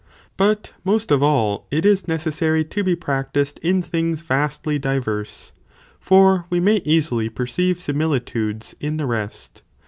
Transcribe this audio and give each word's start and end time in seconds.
But 0.35 0.73
most 0.83 1.11
of 1.11 1.21
all, 1.21 1.67
it 1.69 1.85
is 1.85 2.07
necessary 2.07 2.63
to 2.65 2.83
be 2.83 2.95
practised, 2.95 3.59
in 3.61 3.83
things 3.83 4.21
vastly 4.21 4.79
diverse, 4.79 5.51
for 5.99 6.47
we 6.49 6.59
may 6.59 6.77
easily 6.77 7.29
perceive 7.29 7.79
similitudes 7.79 8.73
in 8.79 8.97
the 8.97 9.05
rest. 9.05 9.61